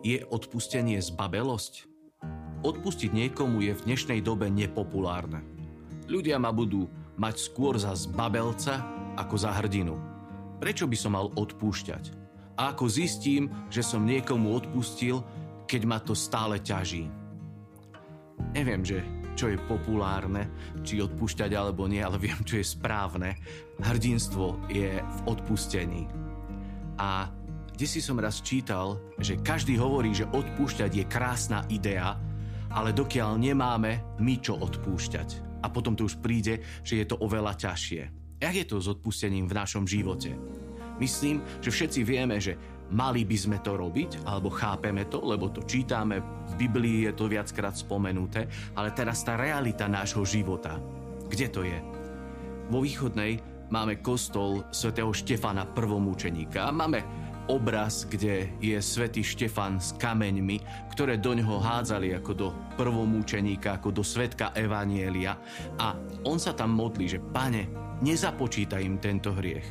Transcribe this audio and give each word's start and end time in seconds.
Je 0.00 0.16
odpustenie 0.32 0.96
zbabelosť? 0.96 1.84
Odpustiť 2.64 3.12
niekomu 3.12 3.60
je 3.60 3.76
v 3.76 3.84
dnešnej 3.84 4.24
dobe 4.24 4.48
nepopulárne. 4.48 5.44
Ľudia 6.08 6.40
ma 6.40 6.56
budú 6.56 6.88
mať 7.20 7.36
skôr 7.36 7.76
za 7.76 7.92
zbabelca 7.92 8.80
ako 9.20 9.36
za 9.36 9.52
hrdinu. 9.60 10.00
Prečo 10.56 10.88
by 10.88 10.96
som 10.96 11.12
mal 11.20 11.28
odpúšťať? 11.36 12.16
A 12.56 12.72
ako 12.72 12.88
zistím, 12.88 13.52
že 13.68 13.84
som 13.84 14.08
niekomu 14.08 14.56
odpustil, 14.56 15.20
keď 15.68 15.82
ma 15.84 16.00
to 16.00 16.16
stále 16.16 16.56
ťaží? 16.56 17.04
Neviem, 18.56 18.80
že 18.80 19.04
čo 19.36 19.52
je 19.52 19.60
populárne, 19.68 20.48
či 20.80 21.04
odpúšťať 21.04 21.52
alebo 21.52 21.84
nie, 21.84 22.00
ale 22.00 22.16
viem, 22.16 22.40
čo 22.48 22.56
je 22.56 22.64
správne. 22.64 23.36
Hrdinstvo 23.84 24.64
je 24.72 24.96
v 24.96 25.18
odpustení. 25.28 26.08
A 26.96 27.28
kde 27.80 27.96
si 27.96 28.04
som 28.04 28.20
raz 28.20 28.44
čítal, 28.44 29.00
že 29.16 29.40
každý 29.40 29.80
hovorí, 29.80 30.12
že 30.12 30.28
odpúšťať 30.28 31.00
je 31.00 31.04
krásna 31.08 31.64
idea, 31.72 32.12
ale 32.68 32.92
dokiaľ 32.92 33.40
nemáme 33.40 34.20
my 34.20 34.36
čo 34.36 34.60
odpúšťať. 34.60 35.64
A 35.64 35.72
potom 35.72 35.96
to 35.96 36.04
už 36.04 36.20
príde, 36.20 36.60
že 36.84 37.00
je 37.00 37.08
to 37.08 37.16
oveľa 37.24 37.56
ťažšie. 37.56 38.02
Jak 38.36 38.52
je 38.52 38.66
to 38.68 38.84
s 38.84 38.92
odpustením 38.92 39.48
v 39.48 39.56
našom 39.56 39.88
živote? 39.88 40.36
Myslím, 41.00 41.40
že 41.64 41.72
všetci 41.72 42.04
vieme, 42.04 42.36
že 42.36 42.60
mali 42.92 43.24
by 43.24 43.36
sme 43.48 43.58
to 43.64 43.72
robiť, 43.72 44.28
alebo 44.28 44.52
chápeme 44.52 45.08
to, 45.08 45.24
lebo 45.24 45.48
to 45.48 45.64
čítame, 45.64 46.20
v 46.20 46.54
Biblii 46.60 47.08
je 47.08 47.16
to 47.16 47.32
viackrát 47.32 47.72
spomenuté, 47.72 48.44
ale 48.76 48.92
teraz 48.92 49.24
tá 49.24 49.40
realita 49.40 49.88
nášho 49.88 50.28
života, 50.28 50.76
kde 51.32 51.48
to 51.48 51.64
je? 51.64 51.80
Vo 52.68 52.84
východnej 52.84 53.40
máme 53.72 54.04
kostol 54.04 54.68
svätého 54.68 55.16
Štefana 55.16 55.64
prvomúčeníka 55.64 56.68
a 56.68 56.74
máme 56.76 57.29
obraz, 57.50 58.06
kde 58.06 58.54
je 58.62 58.78
svätý 58.78 59.26
Štefan 59.26 59.82
s 59.82 59.90
kameňmi, 59.98 60.62
ktoré 60.94 61.18
do 61.18 61.34
ňoho 61.34 61.58
hádzali 61.58 62.14
ako 62.14 62.32
do 62.38 62.48
prvomúčeníka, 62.78 63.82
ako 63.82 63.90
do 63.90 64.02
svetka 64.06 64.54
Evanielia. 64.54 65.34
A 65.82 65.98
on 66.22 66.38
sa 66.38 66.54
tam 66.54 66.78
modlí, 66.78 67.10
že 67.10 67.18
pane, 67.18 67.66
nezapočítaj 68.06 68.86
im 68.86 69.02
tento 69.02 69.34
hriech. 69.34 69.66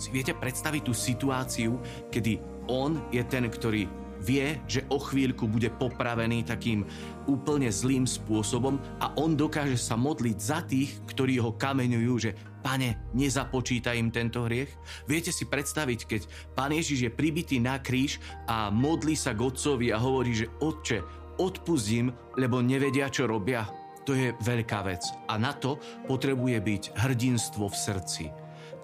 Si 0.00 0.08
viete 0.08 0.32
predstaviť 0.32 0.82
tú 0.88 0.96
situáciu, 0.96 1.76
kedy 2.08 2.64
on 2.72 2.96
je 3.12 3.20
ten, 3.28 3.44
ktorý 3.44 3.84
vie, 4.24 4.58
že 4.66 4.82
o 4.90 4.98
chvíľku 4.98 5.46
bude 5.46 5.70
popravený 5.70 6.42
takým 6.48 6.82
úplne 7.30 7.70
zlým 7.70 8.08
spôsobom 8.08 8.80
a 8.98 9.14
on 9.14 9.38
dokáže 9.38 9.78
sa 9.78 9.94
modliť 9.94 10.36
za 10.40 10.64
tých, 10.66 10.96
ktorí 11.06 11.38
ho 11.38 11.54
kameňujú, 11.54 12.14
že 12.18 12.32
Pane, 12.58 12.97
nezapočítaj 13.14 13.96
im 13.96 14.12
tento 14.12 14.44
hriech? 14.44 14.72
Viete 15.08 15.32
si 15.32 15.48
predstaviť, 15.48 16.00
keď 16.04 16.22
Pán 16.52 16.72
Ježiš 16.74 17.08
je 17.08 17.12
pribitý 17.12 17.56
na 17.62 17.80
kríž 17.80 18.20
a 18.48 18.68
modlí 18.68 19.14
sa 19.16 19.32
k 19.32 19.44
Otcovi 19.44 19.92
a 19.92 19.98
hovorí, 20.00 20.44
že 20.44 20.50
Otče, 20.60 21.00
odpustím, 21.38 22.10
lebo 22.36 22.58
nevedia, 22.60 23.08
čo 23.08 23.30
robia? 23.30 23.64
To 24.04 24.16
je 24.16 24.32
veľká 24.40 24.80
vec. 24.88 25.04
A 25.28 25.36
na 25.36 25.52
to 25.52 25.76
potrebuje 26.08 26.58
byť 26.64 26.82
hrdinstvo 26.96 27.68
v 27.68 27.76
srdci. 27.76 28.24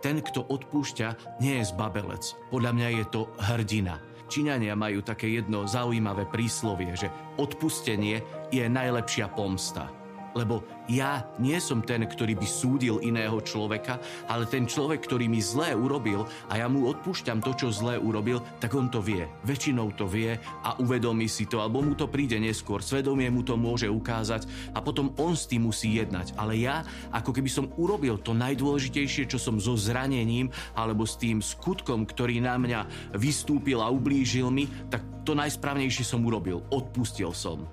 Ten, 0.04 0.20
kto 0.20 0.44
odpúšťa, 0.52 1.40
nie 1.40 1.64
je 1.64 1.68
zbabelec. 1.72 2.36
Podľa 2.52 2.72
mňa 2.76 2.88
je 3.00 3.04
to 3.08 3.22
hrdina. 3.40 3.96
Číňania 4.28 4.76
majú 4.76 5.00
také 5.00 5.32
jedno 5.32 5.64
zaujímavé 5.64 6.28
príslovie, 6.28 6.92
že 6.92 7.08
odpustenie 7.40 8.20
je 8.52 8.64
najlepšia 8.68 9.32
pomsta 9.32 10.03
lebo 10.34 10.66
ja 10.90 11.24
nie 11.40 11.56
som 11.62 11.80
ten, 11.80 12.04
ktorý 12.04 12.36
by 12.36 12.44
súdil 12.44 13.00
iného 13.00 13.40
človeka, 13.40 13.96
ale 14.28 14.44
ten 14.44 14.68
človek, 14.68 15.06
ktorý 15.06 15.30
mi 15.30 15.40
zlé 15.40 15.72
urobil 15.72 16.28
a 16.52 16.60
ja 16.60 16.66
mu 16.68 16.90
odpúšťam 16.92 17.40
to, 17.40 17.56
čo 17.56 17.72
zlé 17.72 17.96
urobil, 17.96 18.44
tak 18.60 18.76
on 18.76 18.92
to 18.92 19.00
vie. 19.00 19.24
Väčšinou 19.48 19.94
to 19.96 20.04
vie 20.04 20.36
a 20.36 20.76
uvedomí 20.76 21.24
si 21.24 21.48
to, 21.48 21.64
alebo 21.64 21.80
mu 21.80 21.96
to 21.96 22.10
príde 22.10 22.36
neskôr. 22.36 22.84
Svedomie 22.84 23.32
mu 23.32 23.40
to 23.40 23.56
môže 23.56 23.88
ukázať 23.88 24.44
a 24.76 24.84
potom 24.84 25.16
on 25.16 25.32
s 25.32 25.48
tým 25.48 25.70
musí 25.70 25.96
jednať. 25.96 26.36
Ale 26.36 26.60
ja, 26.60 26.84
ako 27.14 27.32
keby 27.32 27.48
som 27.48 27.72
urobil 27.80 28.20
to 28.20 28.36
najdôležitejšie, 28.36 29.30
čo 29.30 29.40
som 29.40 29.56
so 29.56 29.78
zranením 29.78 30.52
alebo 30.76 31.08
s 31.08 31.16
tým 31.16 31.40
skutkom, 31.40 32.04
ktorý 32.04 32.44
na 32.44 32.60
mňa 32.60 32.80
vystúpil 33.16 33.80
a 33.80 33.88
ublížil 33.88 34.52
mi, 34.52 34.68
tak 34.92 35.00
to 35.24 35.32
najsprávnejšie 35.32 36.04
som 36.04 36.20
urobil. 36.20 36.60
Odpustil 36.68 37.32
som. 37.32 37.64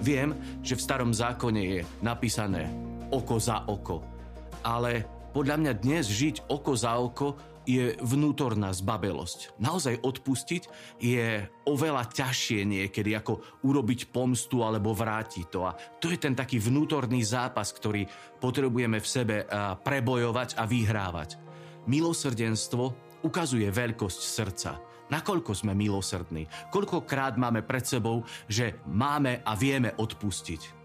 Viem, 0.00 0.60
že 0.62 0.76
v 0.76 0.84
starom 0.84 1.12
zákone 1.12 1.62
je 1.62 1.80
napísané 2.04 2.68
oko 3.10 3.36
za 3.40 3.64
oko, 3.66 4.02
ale 4.66 5.06
podľa 5.32 5.56
mňa 5.60 5.72
dnes 5.78 6.08
žiť 6.08 6.48
oko 6.48 6.72
za 6.72 6.96
oko 6.96 7.56
je 7.66 7.98
vnútorná 7.98 8.70
zbabelosť. 8.70 9.58
Naozaj 9.58 9.98
odpustiť 10.06 10.62
je 11.02 11.42
oveľa 11.66 12.06
ťažšie 12.14 12.62
niekedy, 12.62 13.10
ako 13.18 13.42
urobiť 13.66 14.14
pomstu 14.14 14.62
alebo 14.62 14.94
vrátiť 14.94 15.44
to. 15.50 15.66
A 15.66 15.74
to 15.98 16.06
je 16.14 16.18
ten 16.22 16.38
taký 16.38 16.62
vnútorný 16.62 17.26
zápas, 17.26 17.74
ktorý 17.74 18.06
potrebujeme 18.38 19.02
v 19.02 19.10
sebe 19.10 19.36
prebojovať 19.82 20.54
a 20.54 20.64
vyhrávať. 20.64 21.42
Milosrdenstvo 21.90 22.84
ukazuje 23.26 23.66
veľkosť 23.66 24.20
srdca 24.22 24.70
nakoľko 25.10 25.52
sme 25.54 25.72
milosrdní, 25.74 26.46
koľkokrát 26.70 27.38
máme 27.38 27.62
pred 27.62 27.84
sebou, 27.86 28.26
že 28.50 28.78
máme 28.86 29.42
a 29.42 29.52
vieme 29.54 29.94
odpustiť. 29.96 30.76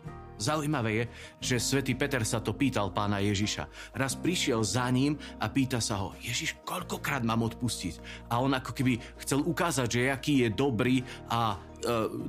Zaujímavé 0.42 0.92
je, 0.98 1.06
že 1.54 1.62
svätý 1.62 1.94
Peter 1.94 2.26
sa 2.26 2.42
to 2.42 2.58
pýtal 2.58 2.90
pána 2.90 3.22
Ježiša. 3.22 3.94
Raz 3.94 4.18
prišiel 4.18 4.66
za 4.66 4.90
ním 4.90 5.14
a 5.38 5.46
pýta 5.46 5.78
sa 5.78 6.02
ho, 6.02 6.18
Ježiš, 6.18 6.58
koľkokrát 6.66 7.22
mám 7.22 7.46
odpustiť? 7.46 8.26
A 8.34 8.42
on 8.42 8.50
ako 8.58 8.74
keby 8.74 8.98
chcel 9.22 9.46
ukázať, 9.46 9.86
že 9.86 10.09
aký 10.09 10.34
je 10.42 10.50
dobrý 10.50 11.06
a 11.30 11.62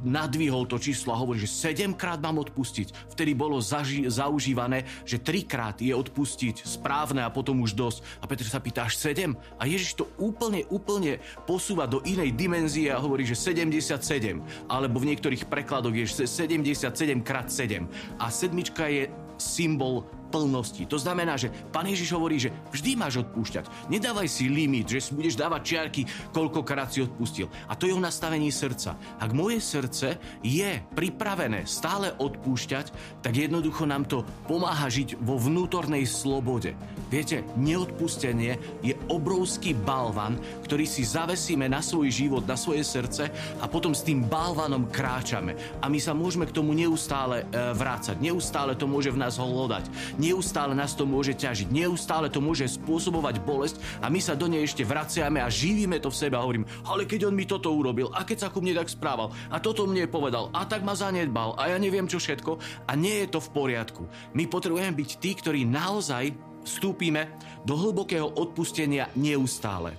nadvihol 0.03 0.65
to 0.67 0.81
číslo 0.81 1.13
a 1.13 1.21
hovorí, 1.21 1.43
že 1.43 1.51
7 1.51 1.95
krát 1.97 2.19
mám 2.19 2.41
odpustiť. 2.41 3.13
Vtedy 3.13 3.33
bolo 3.37 3.61
zaži- 3.61 4.09
zaužívané, 4.09 4.85
že 5.05 5.21
3 5.21 5.45
krát 5.45 5.77
je 5.79 5.93
odpustiť 5.93 6.65
správne 6.65 7.23
a 7.25 7.31
potom 7.33 7.61
už 7.61 7.77
dosť. 7.77 7.99
A 8.21 8.29
Petr 8.29 8.47
sa 8.49 8.63
pýta 8.63 8.89
až 8.89 8.97
7. 8.99 9.37
A 9.61 9.69
Ježiš 9.69 10.01
to 10.01 10.09
úplne, 10.17 10.65
úplne 10.73 11.21
posúva 11.45 11.85
do 11.85 12.01
inej 12.05 12.33
dimenzie 12.35 12.89
a 12.93 13.01
hovorí, 13.01 13.29
že 13.29 13.37
77. 13.39 14.41
Alebo 14.69 15.01
v 15.01 15.15
niektorých 15.15 15.47
prekladoch 15.49 15.95
je 15.95 16.27
77 16.27 17.23
krát 17.23 17.49
7. 17.49 17.87
A 18.19 18.33
sedmička 18.33 18.89
je 18.89 19.09
symbol 19.41 20.07
plnosti. 20.33 20.89
To 20.89 20.97
znamená, 20.97 21.37
že 21.37 21.53
pán 21.69 21.85
Ježiš 21.85 22.17
hovorí, 22.17 22.41
že 22.41 22.49
vždy 22.73 22.97
máš 22.97 23.21
odpúšťať. 23.21 23.93
Nedávaj 23.93 24.25
si 24.33 24.49
limit, 24.49 24.89
že 24.89 25.05
si 25.05 25.13
budeš 25.13 25.37
dávať 25.37 25.61
čiarky, 25.61 26.03
koľkokrát 26.33 26.89
si 26.89 27.05
odpustil. 27.05 27.53
A 27.69 27.77
to 27.77 27.85
je 27.85 27.93
o 27.93 28.01
nastavení 28.01 28.49
srdca. 28.49 28.97
Ak 29.21 29.37
moje 29.37 29.61
srdce 29.61 30.17
je 30.41 30.81
pripravené 30.97 31.69
stále 31.69 32.17
odpúšťať, 32.17 33.21
tak 33.21 33.37
jednoducho 33.37 33.85
nám 33.85 34.09
to 34.09 34.25
pomáha 34.49 34.89
žiť 34.89 35.21
vo 35.21 35.37
vnútornej 35.37 36.09
slobode. 36.09 36.73
Viete, 37.13 37.45
neodpustenie 37.61 38.57
je 38.81 38.97
obrovský 39.13 39.77
balvan, 39.77 40.41
ktorý 40.65 40.89
si 40.89 41.05
zavesíme 41.05 41.69
na 41.69 41.85
svoj 41.85 42.09
život, 42.09 42.49
na 42.49 42.57
svoje 42.57 42.81
srdce 42.81 43.29
a 43.61 43.69
potom 43.69 43.93
s 43.93 44.01
tým 44.01 44.25
balvanom 44.25 44.89
kráčame. 44.89 45.53
A 45.85 45.93
my 45.93 46.01
sa 46.01 46.17
môžeme 46.17 46.49
k 46.49 46.57
tomu 46.57 46.73
neustále 46.73 47.45
e, 47.45 47.77
vrácať. 47.77 48.17
Neustále 48.17 48.73
to 48.73 48.89
môže 48.89 49.13
v 49.13 49.21
nás 49.21 49.37
holodať 49.37 49.93
Neustále 50.23 50.79
nás 50.79 50.95
to 50.95 51.03
môže 51.03 51.35
ťažiť, 51.35 51.75
neustále 51.75 52.31
to 52.31 52.39
môže 52.39 52.79
spôsobovať 52.79 53.43
bolesť 53.43 53.83
a 53.99 54.07
my 54.07 54.23
sa 54.23 54.39
do 54.39 54.47
nej 54.47 54.63
ešte 54.63 54.87
vraciame 54.87 55.43
a 55.43 55.51
živíme 55.51 55.99
to 55.99 56.15
v 56.15 56.21
sebe 56.23 56.39
a 56.39 56.47
hovorím, 56.47 56.63
ale 56.87 57.11
keď 57.11 57.27
on 57.27 57.35
mi 57.35 57.43
toto 57.43 57.75
urobil 57.75 58.07
a 58.15 58.23
keď 58.23 58.47
sa 58.47 58.53
ku 58.55 58.63
mne 58.63 58.79
tak 58.79 58.87
správal 58.87 59.35
a 59.51 59.59
toto 59.59 59.83
mne 59.83 60.07
povedal 60.07 60.47
a 60.55 60.63
tak 60.63 60.87
ma 60.87 60.95
zanedbal 60.95 61.59
a 61.59 61.75
ja 61.75 61.77
neviem 61.83 62.07
čo 62.07 62.23
všetko 62.23 62.55
a 62.87 62.93
nie 62.95 63.27
je 63.27 63.35
to 63.35 63.43
v 63.43 63.51
poriadku. 63.51 64.07
My 64.39 64.47
potrebujeme 64.47 64.95
byť 64.95 65.11
tí, 65.19 65.35
ktorí 65.35 65.67
naozaj 65.67 66.31
vstúpime 66.63 67.35
do 67.67 67.75
hlbokého 67.75 68.31
odpustenia 68.39 69.11
neustále. 69.19 69.99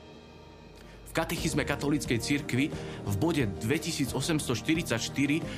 V 1.12 1.12
katechizme 1.12 1.68
katolíckej 1.68 2.20
cirkvi 2.24 2.72
v 3.04 3.16
bode 3.20 3.44
2844 3.60 4.88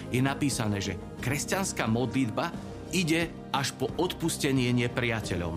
je 0.10 0.22
napísané, 0.26 0.82
že 0.82 0.98
kresťanská 1.22 1.86
modlitba 1.86 2.50
ide 2.92 3.45
až 3.56 3.72
po 3.80 3.88
odpustenie 3.96 4.76
nepriateľom. 4.76 5.56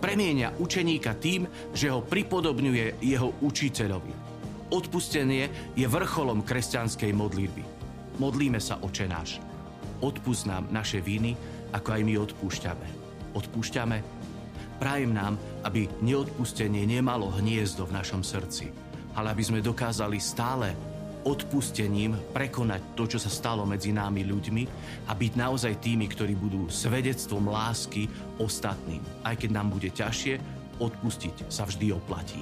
Premieňa 0.00 0.56
učeníka 0.56 1.12
tým, 1.20 1.44
že 1.76 1.92
ho 1.92 2.00
pripodobňuje 2.00 3.04
jeho 3.04 3.36
učiteľovi. 3.44 4.12
Odpustenie 4.72 5.76
je 5.76 5.86
vrcholom 5.86 6.40
kresťanskej 6.42 7.12
modlitby. 7.12 7.62
Modlíme 8.16 8.58
sa, 8.58 8.80
oče 8.80 9.06
náš. 9.06 9.38
Odpust 10.00 10.48
nám 10.48 10.72
naše 10.72 11.04
viny, 11.04 11.36
ako 11.76 11.88
aj 11.92 12.02
my 12.02 12.14
odpúšťame. 12.24 12.88
Odpúšťame? 13.36 13.98
Prajem 14.76 15.12
nám, 15.12 15.40
aby 15.64 15.88
neodpustenie 16.04 16.84
nemalo 16.84 17.32
hniezdo 17.40 17.88
v 17.88 17.96
našom 17.96 18.20
srdci, 18.20 18.68
ale 19.16 19.32
aby 19.32 19.42
sme 19.44 19.64
dokázali 19.64 20.20
stále 20.20 20.95
odpustením 21.26 22.14
prekonať 22.30 22.94
to, 22.94 23.04
čo 23.10 23.18
sa 23.18 23.26
stalo 23.26 23.66
medzi 23.66 23.90
námi 23.90 24.22
ľuďmi 24.22 24.62
a 25.10 25.12
byť 25.12 25.32
naozaj 25.34 25.82
tými, 25.82 26.06
ktorí 26.06 26.38
budú 26.38 26.70
svedectvom 26.70 27.50
lásky 27.50 28.06
ostatným. 28.38 29.02
Aj 29.26 29.34
keď 29.34 29.50
nám 29.50 29.74
bude 29.74 29.90
ťažšie, 29.90 30.38
odpustiť 30.78 31.50
sa 31.50 31.66
vždy 31.66 31.90
oplatí. 31.98 32.40